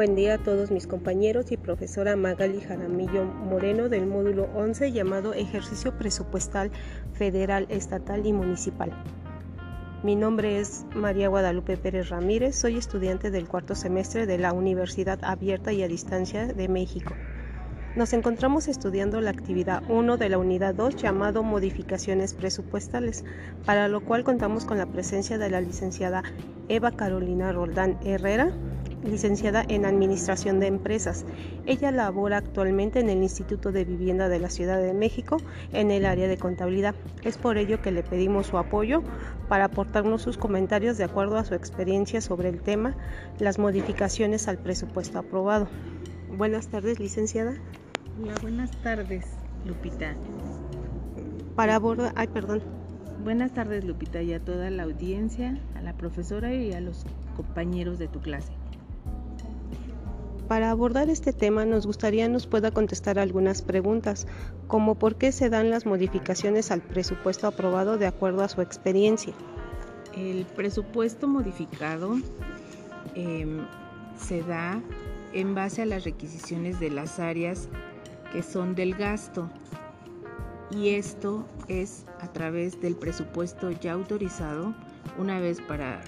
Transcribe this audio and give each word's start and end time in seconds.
Buen 0.00 0.14
día 0.14 0.36
a 0.36 0.38
todos 0.38 0.70
mis 0.70 0.86
compañeros 0.86 1.52
y 1.52 1.58
profesora 1.58 2.16
Magali 2.16 2.62
Jaramillo 2.62 3.26
Moreno 3.26 3.90
del 3.90 4.06
módulo 4.06 4.48
11 4.54 4.92
llamado 4.92 5.34
Ejercicio 5.34 5.92
Presupuestal 5.98 6.70
Federal, 7.12 7.66
Estatal 7.68 8.24
y 8.24 8.32
Municipal. 8.32 8.94
Mi 10.02 10.16
nombre 10.16 10.58
es 10.58 10.86
María 10.94 11.28
Guadalupe 11.28 11.76
Pérez 11.76 12.08
Ramírez, 12.08 12.56
soy 12.56 12.78
estudiante 12.78 13.30
del 13.30 13.46
cuarto 13.46 13.74
semestre 13.74 14.24
de 14.24 14.38
la 14.38 14.54
Universidad 14.54 15.18
Abierta 15.20 15.70
y 15.70 15.82
a 15.82 15.88
Distancia 15.88 16.46
de 16.46 16.68
México. 16.68 17.12
Nos 17.94 18.14
encontramos 18.14 18.68
estudiando 18.68 19.20
la 19.20 19.32
actividad 19.32 19.82
1 19.90 20.16
de 20.16 20.30
la 20.30 20.38
unidad 20.38 20.74
2 20.74 20.96
llamado 20.96 21.42
Modificaciones 21.42 22.32
Presupuestales, 22.32 23.22
para 23.66 23.86
lo 23.88 24.00
cual 24.00 24.24
contamos 24.24 24.64
con 24.64 24.78
la 24.78 24.86
presencia 24.86 25.36
de 25.36 25.50
la 25.50 25.60
licenciada 25.60 26.22
Eva 26.68 26.92
Carolina 26.92 27.52
Roldán 27.52 27.98
Herrera, 28.02 28.50
licenciada 29.04 29.64
en 29.68 29.84
Administración 29.84 30.60
de 30.60 30.66
Empresas. 30.66 31.24
Ella 31.66 31.90
labora 31.90 32.38
actualmente 32.38 33.00
en 33.00 33.08
el 33.08 33.22
Instituto 33.22 33.72
de 33.72 33.84
Vivienda 33.84 34.28
de 34.28 34.38
la 34.38 34.50
Ciudad 34.50 34.80
de 34.80 34.94
México 34.94 35.38
en 35.72 35.90
el 35.90 36.04
área 36.04 36.28
de 36.28 36.36
contabilidad. 36.36 36.94
Es 37.22 37.38
por 37.38 37.58
ello 37.58 37.80
que 37.80 37.92
le 37.92 38.02
pedimos 38.02 38.48
su 38.48 38.58
apoyo 38.58 39.02
para 39.48 39.66
aportarnos 39.66 40.22
sus 40.22 40.36
comentarios 40.36 40.98
de 40.98 41.04
acuerdo 41.04 41.36
a 41.36 41.44
su 41.44 41.54
experiencia 41.54 42.20
sobre 42.20 42.48
el 42.48 42.60
tema, 42.60 42.96
las 43.38 43.58
modificaciones 43.58 44.48
al 44.48 44.58
presupuesto 44.58 45.18
aprobado. 45.18 45.68
Buenas 46.36 46.68
tardes, 46.68 47.00
licenciada. 47.00 47.54
Hola, 48.20 48.34
buenas 48.42 48.70
tardes, 48.82 49.26
Lupita. 49.64 50.14
Para 51.56 51.74
abordar, 51.74 52.12
ay, 52.16 52.28
perdón. 52.28 52.62
Buenas 53.22 53.52
tardes, 53.52 53.84
Lupita, 53.84 54.22
y 54.22 54.32
a 54.32 54.40
toda 54.40 54.70
la 54.70 54.84
audiencia, 54.84 55.58
a 55.74 55.82
la 55.82 55.94
profesora 55.94 56.54
y 56.54 56.72
a 56.72 56.80
los 56.80 57.04
compañeros 57.36 57.98
de 57.98 58.08
tu 58.08 58.20
clase. 58.20 58.59
Para 60.50 60.72
abordar 60.72 61.10
este 61.10 61.32
tema 61.32 61.64
nos 61.64 61.86
gustaría 61.86 62.28
nos 62.28 62.48
pueda 62.48 62.72
contestar 62.72 63.20
algunas 63.20 63.62
preguntas, 63.62 64.26
como 64.66 64.96
por 64.96 65.14
qué 65.14 65.30
se 65.30 65.48
dan 65.48 65.70
las 65.70 65.86
modificaciones 65.86 66.72
al 66.72 66.80
presupuesto 66.80 67.46
aprobado 67.46 67.98
de 67.98 68.08
acuerdo 68.08 68.42
a 68.42 68.48
su 68.48 68.60
experiencia. 68.60 69.32
El 70.12 70.44
presupuesto 70.46 71.28
modificado 71.28 72.16
em, 73.14 73.64
se 74.18 74.42
da 74.42 74.82
en 75.34 75.54
base 75.54 75.82
a 75.82 75.86
las 75.86 76.02
requisiciones 76.02 76.80
de 76.80 76.90
las 76.90 77.20
áreas 77.20 77.68
que 78.32 78.42
son 78.42 78.74
del 78.74 78.96
gasto 78.96 79.48
y 80.72 80.96
esto 80.96 81.46
es 81.68 82.06
a 82.18 82.26
través 82.32 82.80
del 82.80 82.96
presupuesto 82.96 83.70
ya 83.70 83.92
autorizado 83.92 84.74
una 85.16 85.38
vez 85.38 85.60
para 85.60 86.00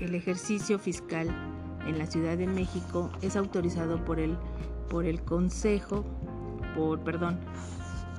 el 0.00 0.16
ejercicio 0.16 0.80
fiscal 0.80 1.28
en 1.88 1.98
la 1.98 2.06
Ciudad 2.06 2.36
de 2.36 2.46
México 2.46 3.10
es 3.22 3.36
autorizado 3.36 4.04
por 4.04 4.20
el, 4.20 4.36
por 4.90 5.04
el 5.04 5.22
Consejo, 5.22 6.04
por, 6.76 7.00
perdón, 7.00 7.38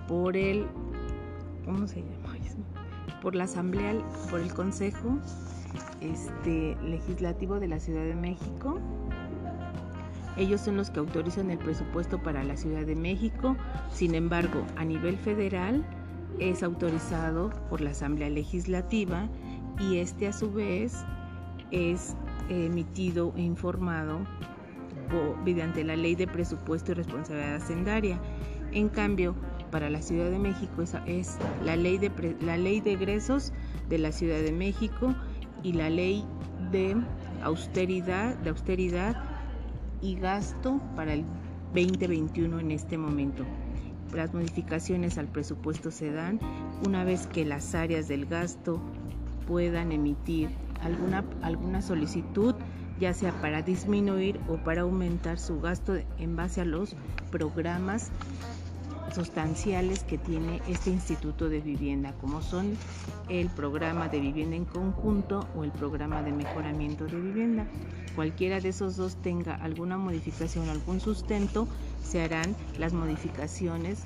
por 0.08 0.36
el, 0.36 0.66
¿cómo 1.66 1.88
se 1.88 2.02
llama? 2.02 2.16
Por 3.22 3.36
la 3.36 3.44
Asamblea, 3.44 3.96
por 4.30 4.40
el 4.40 4.54
Consejo 4.54 5.20
este, 6.02 6.78
Legislativo 6.84 7.60
de 7.60 7.68
la 7.68 7.80
Ciudad 7.80 8.04
de 8.04 8.16
México. 8.16 8.80
Ellos 10.38 10.62
son 10.62 10.78
los 10.78 10.90
que 10.90 11.00
autorizan 11.00 11.52
el 11.52 11.58
presupuesto 11.58 12.18
para 12.24 12.44
la 12.44 12.56
Ciudad 12.56 12.86
de 12.86 12.96
México. 12.96 13.58
Sin 13.92 14.16
embargo, 14.16 14.66
a 14.78 14.86
nivel 14.86 15.18
federal 15.18 15.86
es 16.40 16.64
autorizado 16.64 17.50
por 17.70 17.82
la 17.82 17.90
Asamblea 17.90 18.30
Legislativa 18.30 19.28
y 19.80 19.98
este 19.98 20.28
a 20.28 20.34
su 20.34 20.52
vez 20.52 21.04
es 21.72 22.16
emitido 22.50 23.34
e 23.36 23.42
informado 23.42 24.20
mediante 25.44 25.84
la 25.84 25.96
Ley 25.96 26.16
de 26.16 26.28
Presupuesto 26.28 26.92
y 26.92 26.96
Responsabilidad 26.96 27.56
Hacendaria. 27.56 28.20
En 28.72 28.90
cambio, 28.90 29.36
para 29.72 29.90
la 29.90 30.02
Ciudad 30.02 30.30
de 30.30 30.40
México 30.40 30.82
es, 30.82 30.94
es 31.08 31.38
la, 31.64 31.76
ley 31.76 31.98
de, 31.98 32.12
la 32.42 32.58
ley 32.58 32.82
de 32.82 32.94
egresos 32.94 33.52
de 33.88 33.98
la 33.98 34.12
Ciudad 34.12 34.40
de 34.40 34.52
México 34.52 35.16
y 35.64 35.74
la 35.74 35.90
ley 35.90 36.26
de 36.72 36.96
austeridad, 37.44 38.38
de 38.38 38.50
austeridad 38.50 39.16
y 40.02 40.16
gasto 40.16 40.80
para 40.96 41.14
el 41.14 41.26
2021 41.74 42.60
en 42.60 42.72
este 42.72 42.98
momento. 42.98 43.46
Las 44.14 44.34
modificaciones 44.34 45.18
al 45.18 45.28
presupuesto 45.28 45.92
se 45.92 46.12
dan 46.12 46.40
una 46.86 47.04
vez 47.04 47.28
que 47.28 47.46
las 47.46 47.76
áreas 47.76 48.08
del 48.08 48.26
gasto 48.26 48.80
puedan 49.48 49.92
emitir 49.92 50.50
alguna, 50.82 51.24
alguna 51.42 51.82
solicitud, 51.82 52.56
ya 53.00 53.14
sea 53.14 53.32
para 53.42 53.62
disminuir 53.62 54.40
o 54.48 54.58
para 54.58 54.82
aumentar 54.82 55.40
su 55.40 55.60
gasto 55.62 55.98
en 56.18 56.36
base 56.36 56.62
a 56.62 56.66
los 56.66 56.96
programas 57.32 58.12
sustanciales 59.14 60.04
que 60.04 60.18
tiene 60.18 60.62
este 60.68 60.92
Instituto 60.92 61.50
de 61.50 61.62
Vivienda, 61.62 62.14
como 62.22 62.42
son 62.42 62.78
el 63.28 63.50
programa 63.50 64.08
de 64.08 64.20
vivienda 64.20 64.56
en 64.56 64.66
conjunto 64.66 65.48
o 65.56 65.64
el 65.64 65.72
programa 65.72 66.22
de 66.22 66.32
mejoramiento 66.32 67.06
de 67.06 67.20
vivienda. 67.20 67.68
Cualquiera 68.16 68.60
de 68.60 68.70
esos 68.70 68.98
dos 68.98 69.16
tenga 69.18 69.56
alguna 69.56 69.98
modificación 69.98 70.70
algún 70.70 71.00
sustento, 71.00 71.68
se 72.04 72.22
harán 72.22 72.56
las 72.78 72.94
modificaciones 72.94 74.04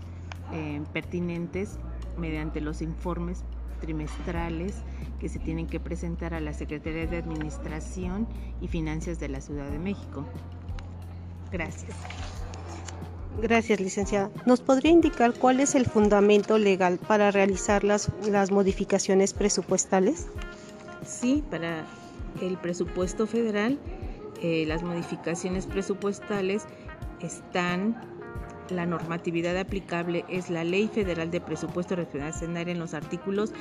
eh, 0.51 0.81
pertinentes 0.93 1.77
mediante 2.17 2.61
los 2.61 2.81
informes 2.81 3.43
trimestrales 3.79 4.75
que 5.19 5.29
se 5.29 5.39
tienen 5.39 5.67
que 5.67 5.79
presentar 5.79 6.33
a 6.33 6.39
la 6.39 6.53
Secretaría 6.53 7.07
de 7.07 7.17
Administración 7.17 8.27
y 8.61 8.67
Finanzas 8.67 9.19
de 9.19 9.29
la 9.29 9.41
Ciudad 9.41 9.69
de 9.69 9.79
México. 9.79 10.25
Gracias. 11.51 11.95
Gracias, 13.41 13.79
licenciada. 13.79 14.29
¿Nos 14.45 14.61
podría 14.61 14.91
indicar 14.91 15.33
cuál 15.33 15.59
es 15.59 15.75
el 15.75 15.85
fundamento 15.85 16.57
legal 16.57 16.99
para 16.99 17.31
realizar 17.31 17.83
las, 17.83 18.09
las 18.29 18.51
modificaciones 18.51 19.33
presupuestales? 19.33 20.27
Sí, 21.05 21.43
para 21.49 21.85
el 22.41 22.57
presupuesto 22.57 23.27
federal, 23.27 23.79
eh, 24.41 24.65
las 24.67 24.83
modificaciones 24.83 25.65
presupuestales 25.65 26.65
están 27.21 27.95
la 28.69 28.85
normatividad 28.85 29.57
aplicable 29.57 30.25
es 30.29 30.49
la 30.49 30.63
Ley 30.63 30.87
Federal 30.87 31.31
de 31.31 31.41
Presupuesto 31.41 31.95
Regional 31.95 32.33
en 32.43 32.79
los 32.79 32.93
artículos 32.93 33.51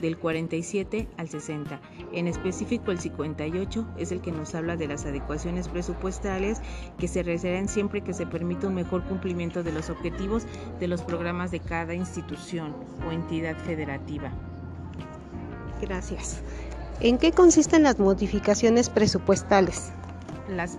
del 0.00 0.18
47 0.18 1.08
al 1.16 1.28
60. 1.28 1.80
En 2.12 2.26
específico, 2.26 2.90
el 2.90 2.98
58 2.98 3.86
es 3.98 4.12
el 4.12 4.20
que 4.20 4.32
nos 4.32 4.54
habla 4.54 4.76
de 4.76 4.88
las 4.88 5.04
adecuaciones 5.04 5.68
presupuestales 5.68 6.60
que 6.98 7.08
se 7.08 7.22
realizarán 7.22 7.68
siempre 7.68 8.02
que 8.02 8.14
se 8.14 8.26
permita 8.26 8.68
un 8.68 8.74
mejor 8.74 9.04
cumplimiento 9.04 9.62
de 9.62 9.72
los 9.72 9.90
objetivos 9.90 10.46
de 10.78 10.88
los 10.88 11.02
programas 11.02 11.50
de 11.50 11.60
cada 11.60 11.94
institución 11.94 12.74
o 13.06 13.12
entidad 13.12 13.56
federativa. 13.58 14.32
Gracias. 15.80 16.42
¿En 17.00 17.16
qué 17.16 17.32
consisten 17.32 17.82
las 17.82 17.98
modificaciones 17.98 18.90
presupuestales? 18.90 19.92
Las, 20.50 20.78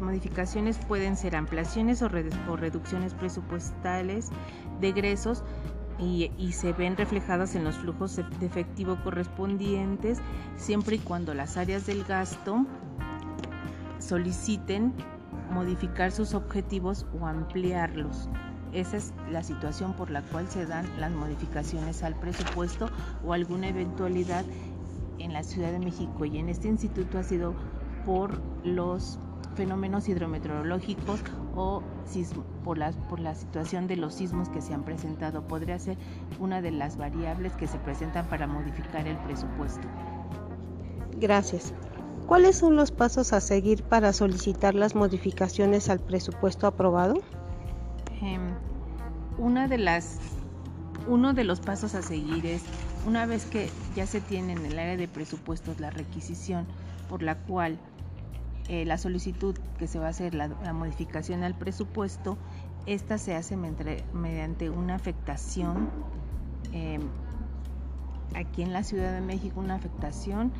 modificaciones 0.00 0.78
pueden 0.78 1.16
ser 1.16 1.36
ampliaciones 1.36 2.02
o, 2.02 2.08
reducciones 2.08 3.14
presupuestales 3.14 4.28
de 4.80 4.88
egresos 4.88 5.42
y, 5.98 6.52
se 6.52 6.72
ven 6.72 6.96
reflejadas 6.96 7.54
en 7.54 7.64
los 7.64 7.76
flujos 7.76 8.16
de 8.16 8.46
efectivo 8.46 8.98
correspondientes 9.02 10.18
siempre 10.56 10.96
y 10.96 10.98
cuando 10.98 11.32
las 11.34 11.56
áreas 11.56 11.86
del 11.86 12.04
gasto 12.04 12.66
soliciten 13.98 14.92
modificar 15.50 16.12
sus 16.12 16.34
objetivos 16.34 17.06
o 17.18 17.26
ampliarlos. 17.26 18.28
Esa 18.72 18.98
es 18.98 19.14
la 19.30 19.42
situación 19.42 19.94
por 19.94 20.10
la 20.10 20.20
cual 20.22 20.48
se 20.48 20.66
dan 20.66 20.86
las 21.00 21.10
modificaciones 21.10 22.02
al 22.02 22.14
presupuesto 22.18 22.90
o 23.24 23.32
alguna 23.32 23.68
eventualidad 23.68 24.44
en 25.18 25.32
la 25.32 25.42
Ciudad 25.42 25.72
de 25.72 25.78
México 25.78 26.24
y 26.24 26.38
en 26.38 26.48
este 26.48 26.68
instituto 26.68 27.18
ha 27.18 27.22
sido 27.22 27.54
por 28.06 28.40
los 28.64 29.18
fenómenos 29.56 30.08
hidrometeorológicos 30.08 31.20
o 31.56 31.82
por, 32.64 32.78
la, 32.78 32.92
por 32.92 33.18
la 33.18 33.34
situación 33.34 33.88
de 33.88 33.96
los 33.96 34.14
sismos 34.14 34.48
que 34.48 34.62
se 34.62 34.72
han 34.72 34.84
presentado. 34.84 35.42
Podría 35.42 35.78
ser 35.78 35.98
una 36.38 36.62
de 36.62 36.70
las 36.70 36.96
variables 36.96 37.52
que 37.54 37.66
se 37.66 37.78
presentan 37.78 38.26
para 38.28 38.46
modificar 38.46 39.06
el 39.08 39.16
presupuesto. 39.18 39.88
Gracias. 41.18 41.74
¿Cuáles 42.26 42.56
son 42.56 42.76
los 42.76 42.92
pasos 42.92 43.32
a 43.32 43.40
seguir 43.40 43.82
para 43.82 44.12
solicitar 44.12 44.74
las 44.74 44.94
modificaciones 44.94 45.88
al 45.90 45.98
presupuesto 45.98 46.66
aprobado? 46.66 47.22
Em, 48.20 48.54
una 49.38 49.66
de 49.68 49.78
las, 49.78 50.18
uno 51.08 51.34
de 51.34 51.44
los 51.44 51.60
pasos 51.60 51.94
a 51.94 52.02
seguir 52.02 52.46
es, 52.46 52.62
una 53.06 53.26
vez 53.26 53.46
que 53.46 53.68
ya 53.94 54.06
se 54.06 54.20
tiene 54.20 54.52
en 54.52 54.66
el 54.66 54.78
área 54.78 54.96
de 54.96 55.08
presupuestos 55.08 55.80
la 55.80 55.90
requisición 55.90 56.66
por 57.08 57.22
la 57.22 57.36
cual 57.36 57.78
eh, 58.68 58.84
la 58.84 58.98
solicitud 58.98 59.56
que 59.78 59.86
se 59.86 59.98
va 59.98 60.06
a 60.06 60.10
hacer, 60.10 60.34
la, 60.34 60.48
modificación 60.72 61.44
al 61.44 61.54
presupuesto, 61.54 62.36
esta 62.86 63.18
se 63.18 63.34
hace 63.34 63.56
mediante 63.56 64.70
una 64.70 64.94
afectación 64.94 65.90
em, 66.72 67.02
aquí 68.34 68.62
en 68.62 68.72
la 68.72 68.82
Ciudad 68.82 69.12
de 69.12 69.20
México 69.20 69.60
una 69.60 69.74
afectación 69.74 70.52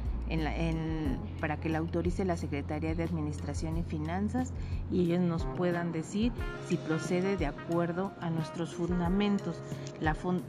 para 1.40 1.56
que 1.58 1.69
la 1.69 1.78
autorice 1.78 2.25
la 2.25 2.37
Secretaría 2.37 2.94
de 2.94 3.04
Administración 3.04 3.76
y 3.76 3.82
Finanzas 3.84 4.52
y 4.90 5.02
ellos 5.02 5.20
nos 5.20 5.44
puedan 5.56 5.93
decir 5.93 6.32
si 6.69 6.76
procede 6.76 7.37
de 7.37 7.46
acuerdo 7.46 8.12
a 8.20 8.31
nuestros 8.31 8.75
fundamentos. 8.75 9.62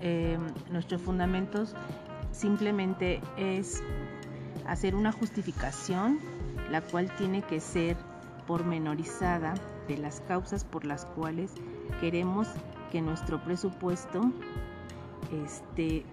Eh, 0.02 0.38
nuestros 0.72 1.02
fundamentos 1.02 1.76
simplemente 2.32 3.22
es 3.38 3.84
hacer 4.68 4.96
una 4.96 5.12
justificación, 5.12 6.20
la 6.70 6.82
cual 6.82 7.10
tiene 7.18 7.42
que 7.42 7.60
ser 7.60 7.98
pormenorizada 8.46 9.56
de 9.88 9.98
las 9.98 10.22
causas 10.22 10.64
por 10.64 10.86
las 10.86 11.06
cuales 11.06 11.52
queremos 12.00 12.48
que 12.92 13.02
nuestro 13.02 13.44
presupuesto 13.44 14.32
este, 15.46 16.06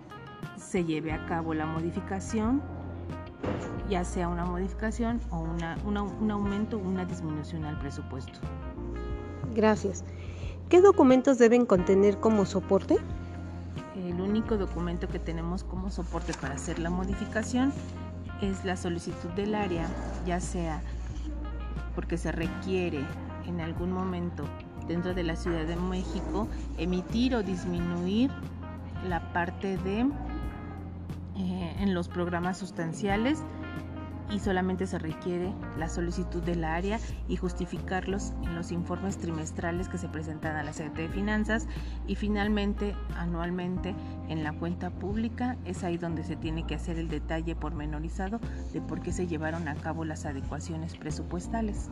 se 0.57 0.85
lleve 0.85 1.13
a 1.13 1.27
cabo 1.27 1.55
la 1.55 1.67
modificación 1.67 2.63
ya 3.89 4.05
sea 4.05 4.29
una 4.29 4.45
modificación 4.45 5.21
o 5.31 5.41
un 5.41 6.31
aumento 6.31 6.79
o 6.79 6.81
una 6.81 7.05
disminución 7.05 7.65
al 7.65 7.79
presupuesto. 7.79 8.39
Gracias. 9.55 10.05
¿Qué 10.69 10.81
documentos 10.81 11.39
deben 11.39 11.67
contener 11.67 12.19
como 12.19 12.47
soporte? 12.47 12.97
El 13.97 14.21
único 14.21 14.57
documento 14.57 15.09
que 15.09 15.19
tenemos 15.19 15.65
como 15.65 15.91
soporte 15.91 16.33
para 16.41 16.55
hacer 16.55 16.79
la 16.79 16.91
modificación 16.91 17.73
es 18.41 18.65
la 18.65 18.77
solicitud 18.77 19.31
del 19.31 19.55
área, 19.55 19.87
ya 20.27 20.41
sea 20.41 20.81
porque 21.95 22.19
se 22.19 22.33
requiere 22.33 23.01
en 23.47 23.61
algún 23.61 23.93
momento 23.93 24.45
dentro 24.89 25.15
de 25.15 25.23
la 25.23 25.37
Ciudad 25.37 25.65
de 25.65 25.77
México 25.77 26.49
emitir 26.77 27.35
o 27.35 27.43
disminuir 27.43 28.31
la 29.09 29.33
parte 29.33 29.77
de 29.79 30.01
eh, 31.37 31.77
en 31.79 31.95
los 31.95 32.09
programas 32.09 32.59
sustanciales 32.59 33.43
y 34.31 34.39
solamente 34.39 34.87
se 34.87 34.99
requiere 34.99 35.53
la 35.79 35.89
solicitud 35.89 36.43
del 36.43 36.65
área 36.65 36.99
y 37.29 37.37
justificarlos 37.37 38.33
en 38.43 38.55
los 38.55 38.73
informes 38.73 39.19
trimestrales 39.19 39.89
que 39.89 39.99
se 39.99 40.09
presentan 40.09 40.57
a 40.57 40.63
la 40.63 40.73
Secretaría 40.73 41.09
de 41.09 41.15
Finanzas 41.15 41.67
y 42.07 42.15
finalmente 42.15 42.95
anualmente 43.17 43.95
en 44.29 44.43
la 44.43 44.53
cuenta 44.53 44.91
pública 44.91 45.57
es 45.65 45.85
ahí 45.85 45.99
donde 45.99 46.25
se 46.25 46.37
tiene 46.37 46.67
que 46.67 46.75
hacer 46.75 46.99
el 46.99 47.09
detalle 47.09 47.55
pormenorizado 47.55 48.41
de 48.73 48.81
por 48.81 49.01
qué 49.01 49.13
se 49.13 49.27
llevaron 49.27 49.69
a 49.69 49.75
cabo 49.75 50.05
las 50.05 50.25
adecuaciones 50.25 50.97
presupuestales. 50.97 51.91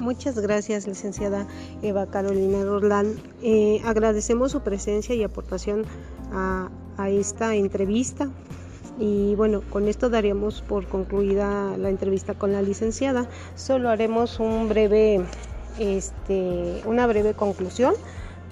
Muchas 0.00 0.38
gracias, 0.38 0.86
licenciada 0.86 1.46
Eva 1.82 2.06
Carolina 2.06 2.64
Roland. 2.64 3.18
Eh, 3.42 3.80
agradecemos 3.84 4.52
su 4.52 4.60
presencia 4.60 5.14
y 5.14 5.24
aportación 5.24 5.84
a 6.30 7.08
esta 7.08 7.54
entrevista. 7.54 8.28
Y 8.98 9.36
bueno, 9.36 9.62
con 9.70 9.86
esto 9.86 10.10
daríamos 10.10 10.60
por 10.62 10.86
concluida 10.88 11.76
la 11.76 11.88
entrevista 11.88 12.34
con 12.34 12.52
la 12.52 12.62
licenciada. 12.62 13.28
Solo 13.54 13.90
haremos 13.90 14.40
un 14.40 14.68
breve, 14.68 15.20
este, 15.78 16.82
una 16.84 17.06
breve 17.06 17.34
conclusión 17.34 17.94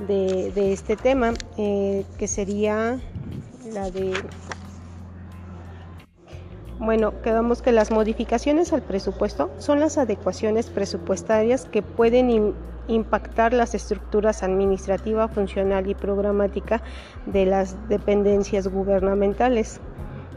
de, 0.06 0.72
este 0.72 0.96
tema, 0.96 1.34
eh, 1.56 2.04
que 2.18 2.28
sería 2.28 3.00
la 3.72 3.90
de 3.90 4.12
bueno, 6.78 7.22
quedamos 7.22 7.62
que 7.62 7.72
las 7.72 7.90
modificaciones 7.90 8.72
al 8.74 8.82
presupuesto 8.82 9.50
son 9.58 9.80
las 9.80 9.96
adecuaciones 9.96 10.68
presupuestarias 10.68 11.64
que 11.64 11.80
pueden 11.80 12.54
impactar 12.86 13.54
las 13.54 13.74
estructuras 13.74 14.42
administrativa, 14.42 15.26
funcional 15.26 15.88
y 15.88 15.94
programática 15.94 16.82
de 17.24 17.46
las 17.46 17.88
dependencias 17.88 18.68
gubernamentales 18.68 19.80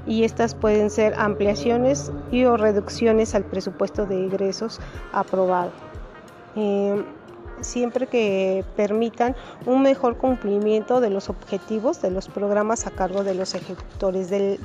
y 0.09 0.23
estas 0.23 0.55
pueden 0.55 0.89
ser 0.89 1.13
ampliaciones 1.17 2.11
y 2.31 2.43
o 2.43 2.57
reducciones 2.57 3.35
al 3.35 3.45
presupuesto 3.45 4.07
de 4.07 4.15
ingresos 4.15 4.81
aprobado. 5.13 5.71
Eh, 6.55 7.05
siempre 7.61 8.07
que 8.07 8.65
permitan 8.75 9.35
un 9.67 9.83
mejor 9.83 10.17
cumplimiento 10.17 10.99
de 10.99 11.11
los 11.11 11.29
objetivos 11.29 12.01
de 12.01 12.09
los 12.09 12.27
programas 12.27 12.87
a 12.87 12.91
cargo 12.91 13.23
de 13.23 13.35
los 13.35 13.53
ejecutores 13.53 14.31
del, 14.31 14.59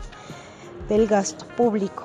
del 0.88 1.06
gasto 1.06 1.44
público. 1.56 2.04